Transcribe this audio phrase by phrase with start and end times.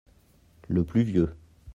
[0.67, 1.35] Le plus vieux.